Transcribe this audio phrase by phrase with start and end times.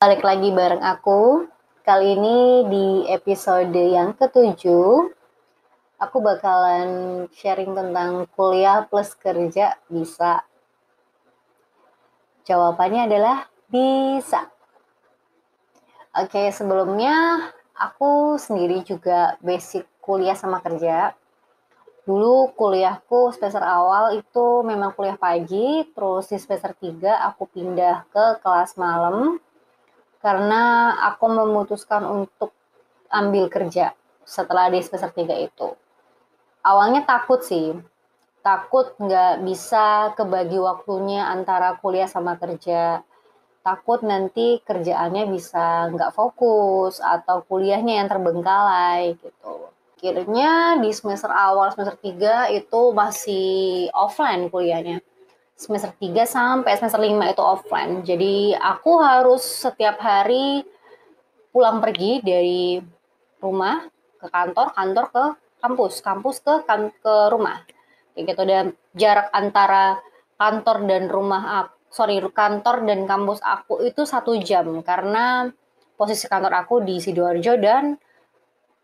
[0.00, 1.44] Balik lagi bareng aku.
[1.84, 5.12] Kali ini di episode yang ketujuh,
[6.00, 6.88] aku bakalan
[7.36, 10.40] sharing tentang kuliah plus kerja bisa.
[12.48, 14.48] Jawabannya adalah bisa.
[16.16, 21.12] Oke, sebelumnya aku sendiri juga basic kuliah sama kerja.
[22.08, 28.40] Dulu kuliahku semester awal itu memang kuliah pagi, terus di semester 3 aku pindah ke
[28.40, 29.36] kelas malam
[30.20, 32.52] karena aku memutuskan untuk
[33.08, 35.68] ambil kerja setelah di semester 3 itu.
[36.60, 37.72] Awalnya takut sih,
[38.44, 43.00] takut nggak bisa kebagi waktunya antara kuliah sama kerja.
[43.60, 49.68] Takut nanti kerjaannya bisa nggak fokus atau kuliahnya yang terbengkalai gitu.
[50.00, 53.48] Akhirnya di semester awal semester 3 itu masih
[53.92, 55.04] offline kuliahnya
[55.60, 57.92] semester 3 sampai semester 5 itu offline.
[58.00, 60.64] Jadi aku harus setiap hari
[61.52, 62.80] pulang pergi dari
[63.44, 63.84] rumah
[64.16, 65.24] ke kantor, kantor ke
[65.60, 67.60] kampus, kampus ke kan ke rumah.
[68.16, 70.00] Kayak gitu dan jarak antara
[70.40, 75.52] kantor dan rumah aku, sorry kantor dan kampus aku itu satu jam karena
[76.00, 78.00] posisi kantor aku di sidoarjo dan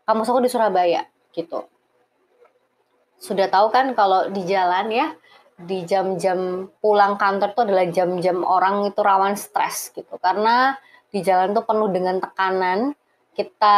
[0.05, 1.01] kampus aku di Surabaya
[1.33, 1.65] gitu.
[3.17, 5.17] Sudah tahu kan kalau di jalan ya
[5.57, 10.21] di jam-jam pulang kantor itu adalah jam-jam orang itu rawan stres gitu.
[10.21, 10.77] Karena
[11.09, 12.93] di jalan tuh penuh dengan tekanan
[13.33, 13.77] kita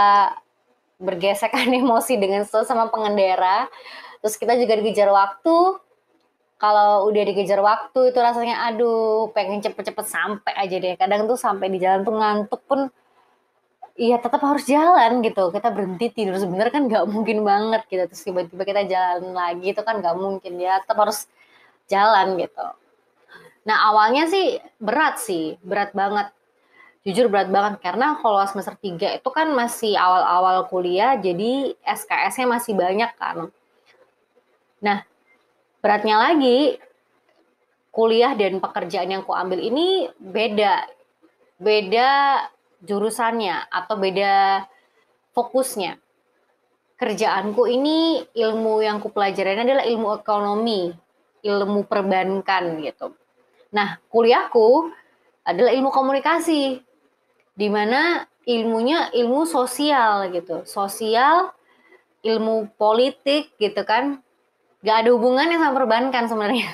[1.00, 3.72] bergesekan emosi dengan sama pengendara
[4.20, 5.80] terus kita juga dikejar waktu.
[6.60, 11.00] Kalau udah dikejar waktu itu rasanya aduh pengen cepet-cepet sampai aja deh.
[11.00, 12.92] Kadang tuh sampai di jalan tuh ngantuk pun
[13.96, 15.56] iya tetap harus jalan gitu.
[15.56, 16.36] Kita berhenti tidur.
[16.36, 18.04] Sebenarnya kan nggak mungkin banget gitu.
[18.12, 20.84] Terus tiba-tiba kita jalan lagi itu kan nggak mungkin ya.
[20.84, 21.32] Tetap harus
[21.90, 22.68] jalan gitu.
[23.66, 26.32] Nah awalnya sih berat sih, berat banget.
[27.04, 32.78] Jujur berat banget karena kalau semester 3 itu kan masih awal-awal kuliah jadi SKS-nya masih
[32.78, 33.50] banyak kan.
[34.80, 35.04] Nah
[35.82, 36.78] beratnya lagi
[37.90, 40.86] kuliah dan pekerjaan yang ku ambil ini beda.
[41.60, 42.40] Beda
[42.84, 44.64] jurusannya atau beda
[45.36, 46.00] fokusnya.
[47.00, 50.92] Kerjaanku ini ilmu yang kupelajarin adalah ilmu ekonomi
[51.44, 53.16] ilmu perbankan gitu.
[53.72, 54.90] Nah, kuliahku
[55.46, 56.82] adalah ilmu komunikasi,
[57.54, 61.54] di mana ilmunya ilmu sosial gitu, sosial,
[62.26, 64.20] ilmu politik gitu kan,
[64.82, 66.70] gak ada hubungannya sama perbankan sebenarnya,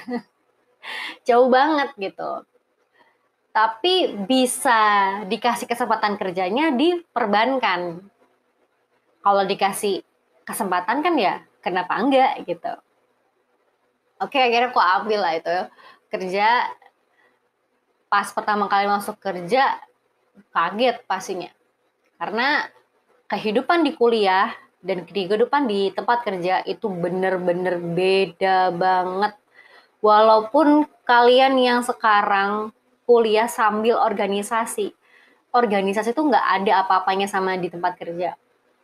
[1.28, 2.48] jauh banget gitu.
[3.56, 4.80] Tapi bisa
[5.32, 8.04] dikasih kesempatan kerjanya di perbankan.
[9.24, 10.04] Kalau dikasih
[10.44, 12.76] kesempatan kan ya kenapa enggak gitu
[14.22, 15.58] oke akhirnya aku ambil lah itu.
[16.12, 16.70] Kerja
[18.08, 19.80] pas pertama kali masuk kerja
[20.52, 21.52] kaget pastinya.
[22.16, 22.68] Karena
[23.28, 29.34] kehidupan di kuliah dan kehidupan di tempat kerja itu bener-bener beda banget.
[30.00, 32.70] Walaupun kalian yang sekarang
[33.10, 34.94] kuliah sambil organisasi
[35.56, 38.36] organisasi itu nggak ada apa-apanya sama di tempat kerja.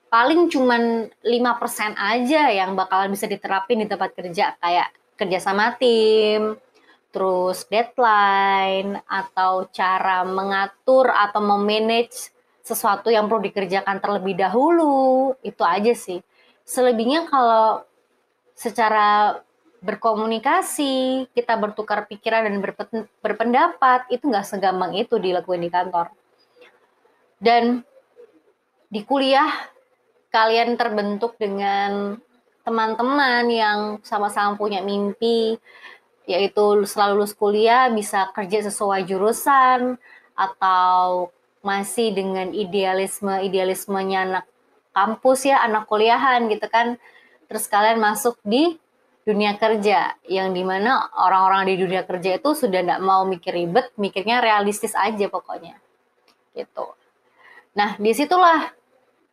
[0.07, 4.55] Paling cuman 5% aja yang bakalan bisa diterapin di tempat kerja.
[4.59, 6.57] Kayak kerja sama tim,
[7.13, 12.33] terus deadline atau cara mengatur atau memanage
[12.65, 16.25] sesuatu yang perlu dikerjakan terlebih dahulu itu aja sih.
[16.65, 17.85] Selebihnya kalau
[18.57, 19.37] secara
[19.81, 22.61] berkomunikasi kita bertukar pikiran dan
[23.21, 26.07] berpendapat itu nggak segampang itu dilakukan di kantor.
[27.41, 27.81] Dan
[28.87, 29.49] di kuliah
[30.29, 32.15] kalian terbentuk dengan
[32.61, 35.57] teman-teman yang sama-sama punya mimpi
[36.29, 39.97] yaitu setelah lulus kuliah bisa kerja sesuai jurusan
[40.37, 44.45] atau masih dengan idealisme idealismenya anak
[44.93, 46.97] kampus ya anak kuliahan gitu kan.
[47.49, 48.79] Terus kalian masuk di
[49.21, 53.93] dunia kerja yang di mana orang-orang di dunia kerja itu sudah tidak mau mikir ribet
[53.99, 55.77] mikirnya realistis aja pokoknya.
[56.57, 56.85] Gitu.
[57.77, 58.73] Nah di situlah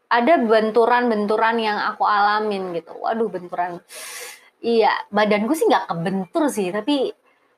[0.08, 2.96] ada benturan-benturan yang aku alamin gitu.
[2.96, 3.84] Waduh, benturan.
[4.58, 7.12] Iya, badanku sih nggak kebentur sih, tapi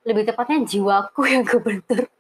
[0.04, 2.10] lebih tepatnya jiwaku yang kebentur.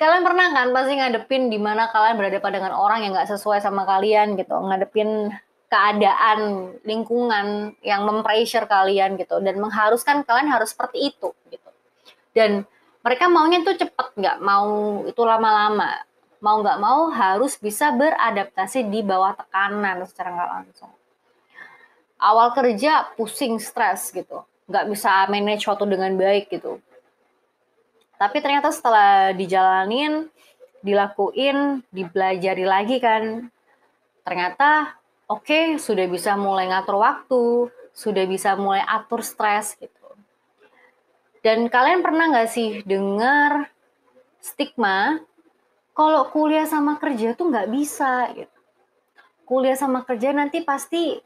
[0.00, 3.84] kalian pernah kan pasti ngadepin di mana kalian berhadapan dengan orang yang nggak sesuai sama
[3.84, 5.28] kalian gitu, ngadepin
[5.70, 11.70] keadaan lingkungan yang mempressure kalian gitu dan mengharuskan kalian harus seperti itu gitu.
[12.32, 12.64] Dan
[13.04, 16.00] mereka maunya tuh cepet nggak mau itu lama-lama
[16.40, 20.92] mau nggak mau harus bisa beradaptasi di bawah tekanan secara nggak langsung.
[22.20, 26.80] Awal kerja pusing, stres gitu, nggak bisa manage waktu dengan baik gitu.
[28.20, 30.28] Tapi ternyata setelah dijalanin,
[30.84, 33.48] dilakuin, dipelajari lagi kan.
[34.20, 39.96] Ternyata oke, okay, sudah bisa mulai ngatur waktu, sudah bisa mulai atur stres gitu.
[41.40, 43.72] Dan kalian pernah nggak sih dengar
[44.44, 45.24] stigma
[46.00, 48.58] kalau kuliah sama kerja tuh nggak bisa gitu.
[49.44, 51.20] Kuliah sama kerja nanti pasti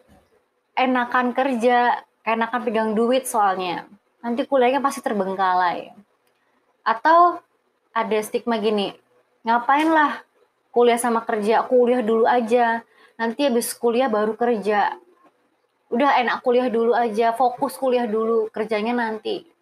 [0.74, 3.86] enakan kerja, enakan pegang duit soalnya.
[4.18, 5.94] Nanti kuliahnya pasti terbengkalai.
[6.82, 7.38] Atau
[7.94, 8.98] ada stigma gini,
[9.46, 10.26] ngapain lah
[10.74, 12.82] kuliah sama kerja, kuliah dulu aja.
[13.14, 14.98] Nanti habis kuliah baru kerja.
[15.86, 19.54] Udah enak kuliah dulu aja, fokus kuliah dulu, kerjanya nanti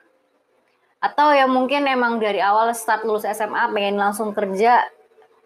[1.03, 4.87] atau yang mungkin emang dari awal start lulus SMA pengen langsung kerja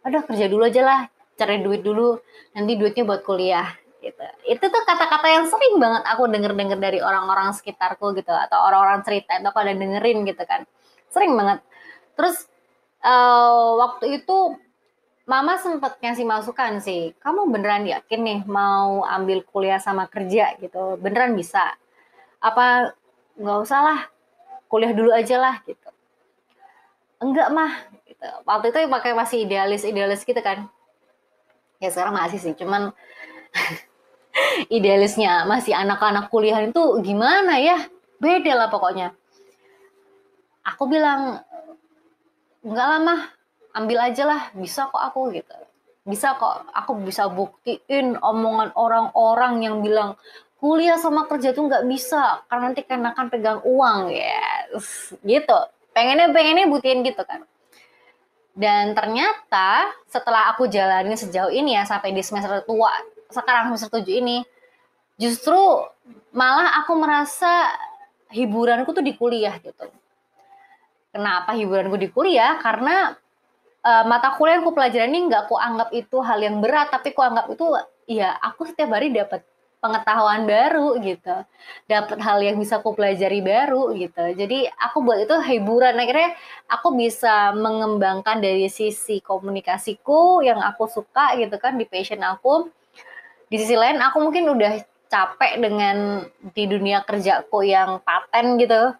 [0.06, 1.00] ada kerja dulu aja lah
[1.34, 2.16] cari duit dulu
[2.54, 4.22] nanti duitnya buat kuliah gitu.
[4.46, 9.42] Itu tuh kata-kata yang sering banget aku denger-denger dari orang-orang sekitarku gitu atau orang-orang cerita
[9.42, 10.62] atau pada dengerin gitu kan.
[11.10, 11.58] Sering banget.
[12.14, 12.46] Terus
[13.02, 14.56] uh, waktu itu
[15.26, 20.54] mama sempet ngasih masukan sih kamu beneran yakin nih mau ambil kuliah sama kerja?
[20.62, 20.96] Gitu.
[21.02, 21.74] Beneran bisa.
[22.38, 22.94] Apa
[23.36, 24.00] nggak usah lah
[24.70, 25.90] kuliah dulu aja lah gitu.
[27.18, 27.72] Enggak mah
[28.16, 28.36] gitu.
[28.48, 30.68] waktu itu pakai masih idealis idealis gitu kan.
[31.76, 32.92] Ya sekarang masih sih cuman
[34.76, 37.84] idealisnya masih anak-anak kuliah itu gimana ya?
[38.16, 39.12] Beda lah pokoknya.
[40.64, 41.44] Aku bilang
[42.64, 43.22] enggak lah mah.
[43.76, 44.42] Ambil aja lah.
[44.56, 45.52] Bisa kok aku gitu.
[46.08, 46.64] Bisa kok.
[46.72, 50.16] Aku bisa buktiin omongan orang-orang yang bilang
[50.56, 54.40] kuliah sama kerja tuh nggak bisa karena nanti kan akan pegang uang ya
[54.72, 55.12] yes.
[55.20, 55.58] gitu.
[55.92, 57.44] Pengennya pengennya butuhin gitu kan
[58.56, 62.88] dan ternyata setelah aku jalani sejauh ini ya sampai di semester tua
[63.28, 64.40] sekarang semester tujuh ini
[65.20, 65.56] justru
[66.32, 67.68] malah aku merasa
[68.32, 69.86] hiburanku tuh di kuliah gitu.
[71.12, 72.60] Kenapa hiburanku di kuliah?
[72.60, 73.12] Karena
[73.84, 77.14] uh, mata kuliah yang aku pelajarin ini nggak aku anggap itu hal yang berat tapi
[77.14, 77.64] aku anggap itu
[78.10, 79.44] ya aku setiap hari dapat
[79.86, 81.46] pengetahuan baru gitu.
[81.86, 84.34] Dapat hal yang bisa aku pelajari baru gitu.
[84.34, 85.94] Jadi aku buat itu hiburan.
[85.94, 86.34] Akhirnya
[86.66, 92.66] aku bisa mengembangkan dari sisi komunikasiku yang aku suka gitu kan di passion aku.
[93.46, 98.90] Di sisi lain aku mungkin udah capek dengan di dunia kerjaku yang paten gitu.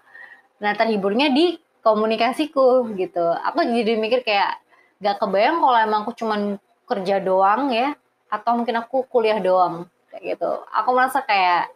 [0.63, 3.27] Nah terhiburnya di komunikasiku gitu.
[3.43, 4.63] Aku jadi mikir kayak
[5.03, 7.99] gak kebayang kalau emang aku cuman kerja doang ya
[8.31, 9.91] atau mungkin aku kuliah doang
[10.23, 10.51] gitu.
[10.73, 11.73] Aku merasa kayak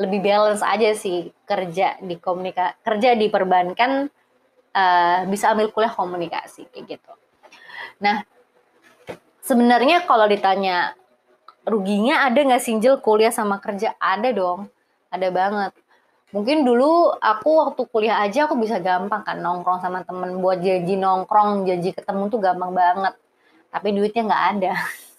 [0.00, 4.08] lebih balance aja sih kerja di komunika kerja di perbankan
[4.72, 7.12] uh, bisa ambil kuliah komunikasi kayak gitu.
[8.00, 8.24] Nah
[9.44, 10.96] sebenarnya kalau ditanya
[11.68, 13.92] ruginya ada nggak sinjel kuliah sama kerja?
[14.00, 14.72] Ada dong
[15.10, 15.72] ada banget.
[16.30, 20.38] Mungkin dulu aku waktu kuliah aja aku bisa gampang kan nongkrong sama temen.
[20.38, 23.14] Buat janji nongkrong janji ketemu tuh gampang banget.
[23.68, 24.72] Tapi duitnya nggak ada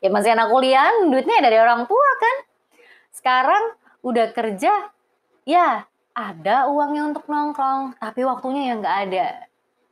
[0.00, 2.36] ya masih anak kuliah duitnya dari orang tua kan.
[3.10, 3.64] Sekarang
[4.00, 4.72] udah kerja
[5.44, 5.84] ya
[6.16, 9.26] ada uangnya untuk nongkrong tapi waktunya yang nggak ada.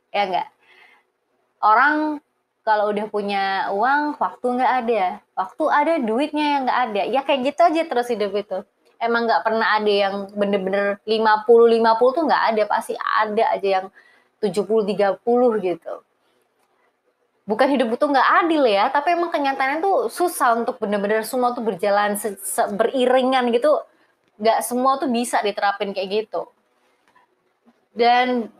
[0.09, 0.47] Ya nggak?
[1.59, 1.95] Orang
[2.65, 5.03] kalau udah punya uang waktu nggak ada.
[5.33, 7.01] Waktu ada duitnya yang nggak ada.
[7.09, 8.59] Ya kayak gitu aja terus hidup itu.
[8.99, 12.63] Emang nggak pernah ada yang bener-bener 50-50 tuh nggak ada.
[12.67, 13.87] Pasti ada aja yang
[14.43, 15.23] 70-30
[15.63, 15.93] gitu
[17.49, 21.65] bukan hidup itu nggak adil ya, tapi emang kenyataannya tuh susah untuk bener-bener semua tuh
[21.65, 22.13] berjalan
[22.77, 23.81] beriringan gitu.
[24.37, 26.45] Nggak semua tuh bisa diterapin kayak gitu.
[27.97, 28.53] Dan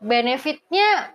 [0.00, 1.12] benefitnya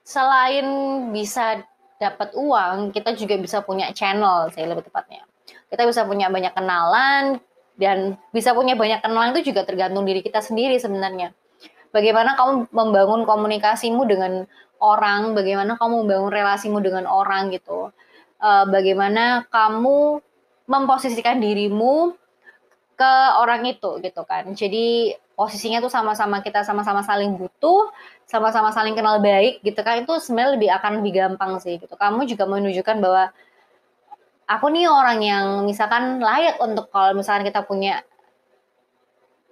[0.00, 0.64] selain
[1.12, 1.60] bisa
[2.00, 5.22] dapat uang, kita juga bisa punya channel, saya lebih tepatnya.
[5.68, 7.44] Kita bisa punya banyak kenalan
[7.76, 11.36] dan bisa punya banyak kenalan itu juga tergantung diri kita sendiri sebenarnya.
[11.94, 14.50] Bagaimana kamu membangun komunikasimu dengan
[14.84, 17.88] orang, bagaimana kamu membangun relasimu dengan orang gitu.
[18.44, 20.20] Uh, bagaimana kamu
[20.68, 22.12] memposisikan dirimu
[22.94, 24.52] ke orang itu gitu kan.
[24.52, 27.90] Jadi posisinya tuh sama-sama kita sama-sama saling butuh,
[28.28, 30.04] sama-sama saling kenal baik gitu kan.
[30.04, 31.96] Itu sebenarnya lebih akan lebih gampang sih gitu.
[31.96, 33.32] Kamu juga menunjukkan bahwa
[34.44, 38.04] aku nih orang yang misalkan layak untuk kalau misalkan kita punya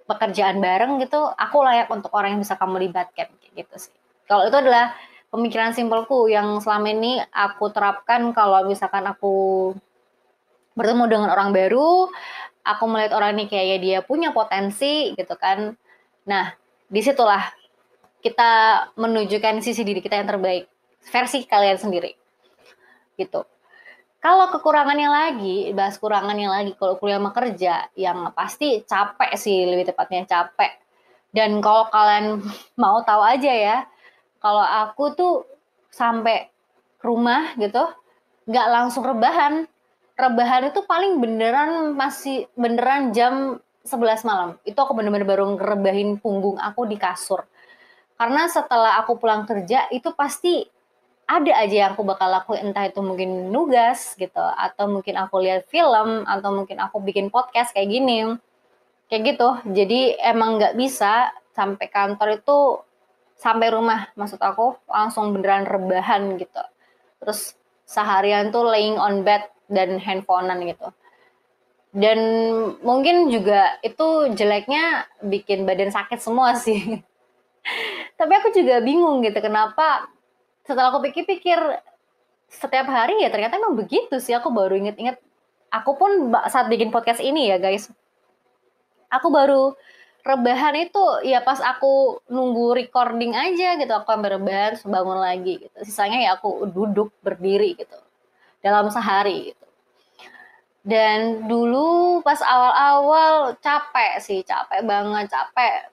[0.05, 3.95] pekerjaan bareng gitu, aku layak untuk orang yang bisa kamu libatkan gitu sih.
[4.27, 4.95] Kalau itu adalah
[5.33, 9.73] pemikiran simpelku yang selama ini aku terapkan kalau misalkan aku
[10.77, 12.13] bertemu dengan orang baru,
[12.61, 15.73] aku melihat orang ini kayak dia punya potensi gitu kan.
[16.29, 16.53] Nah,
[16.85, 17.49] di situlah
[18.21, 18.51] kita
[18.93, 20.69] menunjukkan sisi diri kita yang terbaik,
[21.09, 22.13] versi kalian sendiri.
[23.17, 23.41] Gitu.
[24.23, 29.91] Kalau kekurangannya lagi, bahas kurangannya lagi kalau kuliah sama kerja, yang pasti capek sih lebih
[29.91, 30.79] tepatnya capek.
[31.33, 32.39] Dan kalau kalian
[32.81, 33.77] mau tahu aja ya,
[34.43, 35.33] kalau aku tuh
[35.87, 36.51] sampai
[36.99, 37.87] rumah gitu
[38.43, 39.63] nggak langsung rebahan.
[40.13, 43.57] Rebahan itu paling beneran masih beneran jam
[43.87, 44.49] 11 malam.
[44.67, 47.47] Itu aku bener-bener baru ngerebahin punggung aku di kasur.
[48.19, 50.61] Karena setelah aku pulang kerja itu pasti
[51.23, 52.69] ada aja yang aku bakal lakuin.
[52.69, 57.73] Entah itu mungkin nugas gitu atau mungkin aku lihat film atau mungkin aku bikin podcast
[57.73, 58.37] kayak gini.
[59.09, 59.49] Kayak gitu.
[59.71, 62.59] Jadi emang nggak bisa sampai kantor itu
[63.43, 66.63] sampai rumah maksud aku langsung beneran rebahan gitu.
[67.19, 70.87] Terus seharian tuh laying on bed dan handphonean gitu.
[71.91, 72.19] Dan
[72.81, 77.03] mungkin juga itu jeleknya bikin badan sakit semua sih.
[78.19, 80.07] Tapi aku juga bingung gitu kenapa
[80.63, 81.59] setelah aku pikir-pikir
[82.47, 84.31] setiap hari ya ternyata emang begitu sih.
[84.31, 85.19] Aku baru inget-inget
[85.67, 87.91] aku pun saat bikin podcast ini ya guys.
[89.11, 89.75] Aku baru
[90.23, 95.77] rebahan itu ya pas aku nunggu recording aja gitu aku ambil rebahan bangun lagi gitu.
[95.83, 97.99] Sisanya ya aku duduk berdiri gitu
[98.63, 99.65] dalam sehari gitu.
[100.83, 105.91] Dan dulu pas awal-awal capek sih capek banget capek.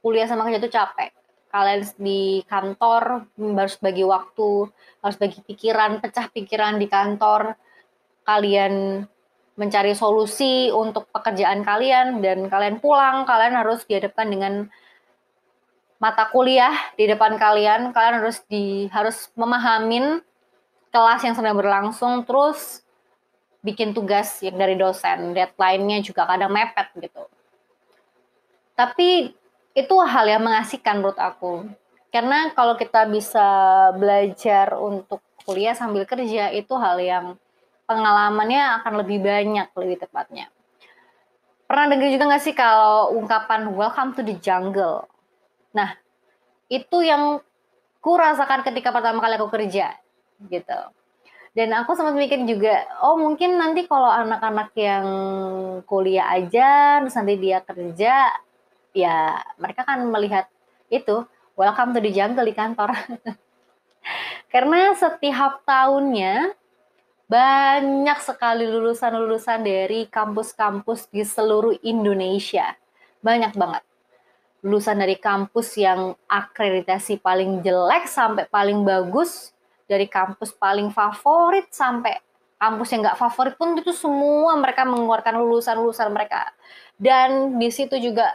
[0.00, 1.12] Kuliah sama kerja tuh capek.
[1.48, 4.68] Kalian di kantor harus bagi waktu,
[5.00, 7.56] harus bagi pikiran, pecah pikiran di kantor.
[8.28, 9.04] Kalian
[9.58, 14.70] mencari solusi untuk pekerjaan kalian dan kalian pulang, kalian harus dihadapkan dengan
[15.98, 20.22] mata kuliah di depan kalian, kalian harus di harus memahamin
[20.94, 22.86] kelas yang sedang berlangsung terus
[23.66, 27.26] bikin tugas yang dari dosen, deadline-nya juga kadang mepet gitu.
[28.78, 29.34] Tapi
[29.74, 31.66] itu hal yang mengasihkan menurut aku.
[32.14, 33.44] Karena kalau kita bisa
[33.98, 37.26] belajar untuk kuliah sambil kerja itu hal yang
[37.88, 40.52] pengalamannya akan lebih banyak lebih tepatnya.
[41.64, 45.08] Pernah dengar juga nggak sih kalau ungkapan welcome to the jungle
[45.68, 45.92] nah
[46.72, 47.44] itu yang
[48.00, 49.96] ku rasakan ketika pertama kali aku kerja
[50.48, 50.80] gitu.
[51.56, 55.06] Dan aku sempat mikir juga oh mungkin nanti kalau anak-anak yang
[55.88, 58.30] kuliah aja terus nanti dia kerja
[58.96, 60.46] ya mereka kan melihat
[60.88, 61.24] itu
[61.58, 62.94] welcome to the jungle di kantor.
[64.52, 66.54] Karena setiap tahunnya
[67.28, 72.72] banyak sekali lulusan-lulusan dari kampus-kampus di seluruh Indonesia.
[73.20, 73.84] Banyak banget.
[74.64, 79.52] Lulusan dari kampus yang akreditasi paling jelek sampai paling bagus,
[79.84, 82.16] dari kampus paling favorit sampai
[82.58, 86.48] kampus yang nggak favorit pun itu semua mereka mengeluarkan lulusan-lulusan mereka.
[86.96, 88.34] Dan di situ juga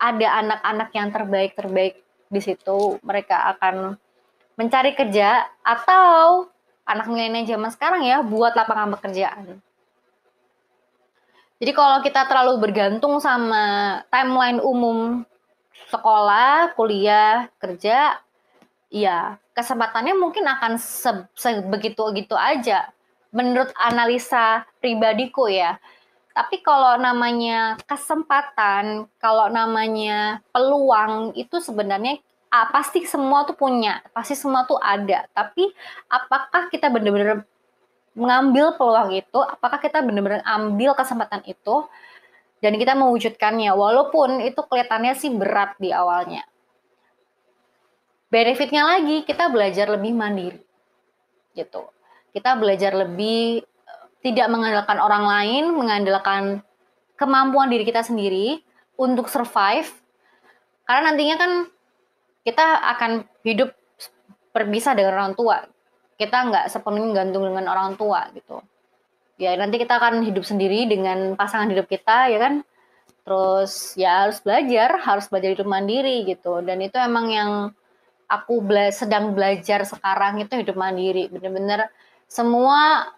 [0.00, 1.94] ada anak-anak yang terbaik-terbaik
[2.30, 3.98] di situ, mereka akan
[4.54, 6.49] mencari kerja atau
[6.90, 9.62] anak milenial zaman sekarang ya buat lapangan pekerjaan.
[11.60, 15.22] Jadi kalau kita terlalu bergantung sama timeline umum
[15.92, 18.16] sekolah, kuliah, kerja,
[18.88, 20.80] ya kesempatannya mungkin akan
[21.36, 22.88] sebegitu-gitu aja.
[23.30, 25.78] Menurut analisa pribadiku ya,
[26.34, 32.18] tapi kalau namanya kesempatan, kalau namanya peluang itu sebenarnya
[32.50, 35.24] ah, pasti semua tuh punya, pasti semua tuh ada.
[35.30, 35.70] Tapi
[36.10, 37.46] apakah kita benar-benar
[38.18, 39.38] mengambil peluang itu?
[39.38, 41.86] Apakah kita benar-benar ambil kesempatan itu?
[42.60, 46.44] Dan kita mewujudkannya, walaupun itu kelihatannya sih berat di awalnya.
[48.28, 50.60] Benefitnya lagi, kita belajar lebih mandiri.
[51.56, 51.82] Gitu.
[52.36, 53.64] Kita belajar lebih
[54.20, 56.42] tidak mengandalkan orang lain, mengandalkan
[57.16, 58.60] kemampuan diri kita sendiri
[59.00, 59.88] untuk survive.
[60.84, 61.52] Karena nantinya kan
[62.50, 62.66] kita
[62.98, 63.70] akan hidup
[64.50, 65.62] berpisah dengan orang tua.
[66.18, 68.58] Kita nggak sepenuhnya gantung dengan orang tua gitu.
[69.40, 72.54] Ya nanti kita akan hidup sendiri dengan pasangan hidup kita ya kan.
[73.22, 76.58] Terus ya harus belajar, harus belajar hidup mandiri gitu.
[76.60, 77.50] Dan itu emang yang
[78.26, 81.30] aku bela sedang belajar sekarang itu hidup mandiri.
[81.30, 81.88] Bener-bener
[82.26, 83.14] semua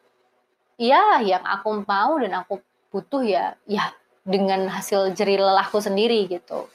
[0.76, 2.60] ya yang aku mau dan aku
[2.92, 3.90] butuh ya ya
[4.22, 6.70] dengan hasil jerih lelahku sendiri gitu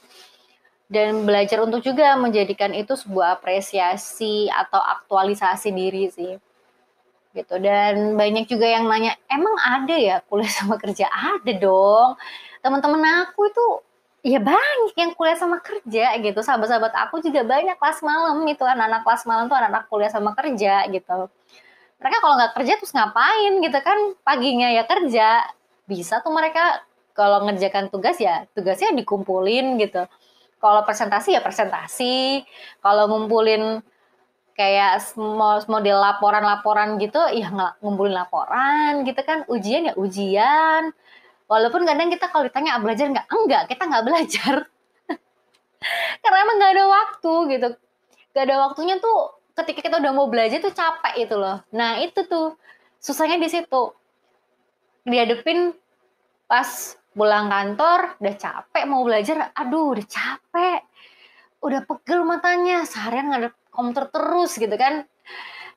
[0.88, 6.32] dan belajar untuk juga menjadikan itu sebuah apresiasi atau aktualisasi diri sih.
[7.36, 7.54] Gitu.
[7.60, 11.06] Dan banyak juga yang nanya emang ada ya kuliah sama kerja?
[11.12, 12.16] Ada dong.
[12.64, 13.64] Teman-teman aku itu
[14.24, 16.40] ya banyak yang kuliah sama kerja gitu.
[16.40, 18.64] Sahabat-sahabat aku juga banyak kelas malam itu.
[18.64, 21.28] Anak-anak kelas malam tuh anak-anak kuliah sama kerja gitu.
[22.00, 23.98] Mereka kalau nggak kerja terus ngapain gitu kan?
[24.24, 25.52] Paginya ya kerja.
[25.84, 26.80] Bisa tuh mereka
[27.12, 30.06] kalau ngerjakan tugas ya tugasnya dikumpulin gitu
[30.58, 32.42] kalau presentasi ya presentasi.
[32.82, 33.82] Kalau ngumpulin
[34.58, 35.14] kayak
[35.70, 37.50] model laporan-laporan gitu ya
[37.82, 39.46] ngumpulin laporan gitu kan.
[39.46, 40.90] Ujian ya ujian.
[41.48, 43.26] Walaupun kadang kita kalau ditanya ah, belajar nggak?
[43.32, 44.56] Enggak kita nggak belajar.
[46.22, 47.68] Karena emang nggak ada waktu gitu.
[48.34, 49.18] Nggak ada waktunya tuh
[49.58, 51.62] ketika kita udah mau belajar tuh capek itu loh.
[51.72, 52.58] Nah itu tuh.
[52.98, 53.94] Susahnya di situ.
[55.06, 55.72] Dihadepin
[56.50, 60.80] pas pulang kantor udah capek mau belajar, aduh udah capek,
[61.66, 65.02] udah pegel matanya, seharian ngadep komputer terus gitu kan.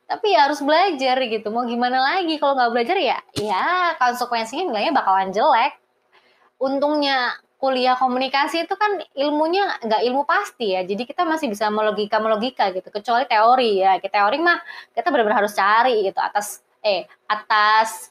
[0.06, 2.38] Tapi ya harus belajar gitu, mau gimana lagi?
[2.38, 5.82] Kalau nggak belajar ya, ya konsekuensinya nilainya bakalan jelek.
[6.62, 10.86] Untungnya kuliah komunikasi itu kan ilmunya nggak ilmu pasti ya.
[10.86, 12.90] Jadi kita masih bisa melogika melogika gitu.
[12.94, 13.98] Kecuali teori ya.
[13.98, 14.60] Kita teori mah
[14.94, 16.18] kita benar-benar harus cari gitu.
[16.18, 18.10] Atas eh atas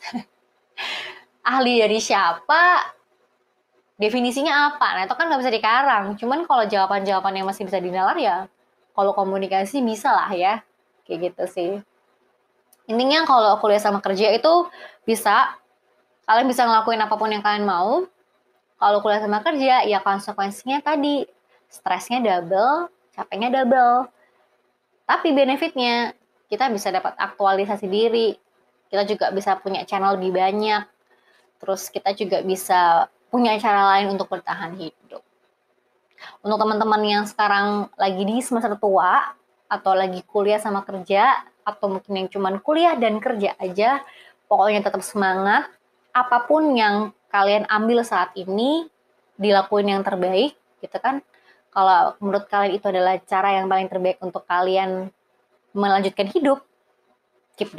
[1.51, 2.79] ahli dari siapa
[4.01, 4.97] definisinya apa?
[4.97, 6.05] Nah itu kan nggak bisa dikarang.
[6.17, 8.49] Cuman kalau jawaban-jawaban yang masih bisa dinalar ya
[8.97, 10.65] kalau komunikasi bisa lah ya.
[11.05, 11.73] Kayak gitu sih.
[12.89, 14.67] Intinya kalau kuliah sama kerja itu
[15.05, 15.55] bisa.
[16.25, 18.07] Kalian bisa ngelakuin apa pun yang kalian mau.
[18.81, 21.27] Kalau kuliah sama kerja, ya konsekuensinya tadi.
[21.69, 24.09] Stresnya double, capeknya double.
[25.11, 26.15] Tapi benefitnya
[26.47, 28.35] kita bisa dapat aktualisasi diri,
[28.91, 30.83] kita juga bisa punya channel lebih banyak,
[31.63, 35.23] terus kita juga bisa punya cara lain untuk bertahan hidup.
[36.45, 39.33] Untuk teman-teman yang sekarang lagi di semester tua,
[39.71, 44.03] atau lagi kuliah sama kerja, atau mungkin yang cuman kuliah dan kerja aja,
[44.51, 45.71] pokoknya tetap semangat,
[46.11, 48.91] apa pun yang kalian ambil saat ini
[49.39, 51.23] dilakuin yang terbaik gitu kan?
[51.71, 55.15] Kalau menurut kalian itu adalah cara yang paling terbaik untuk kalian
[55.71, 56.67] melanjutkan hidup
[57.55, 57.79] keep doing